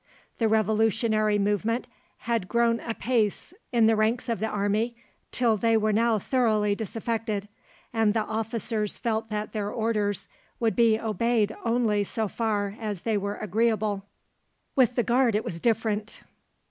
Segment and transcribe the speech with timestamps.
[0.39, 1.85] The revolutionary movement
[2.21, 4.95] had grown apace in the ranks of the army,
[5.31, 7.47] till they were now thoroughly disaffected,
[7.93, 10.27] and the officers felt that their orders
[10.59, 14.07] would be obeyed only so far as they were agreeable.
[14.75, 16.23] With the Guard it was different.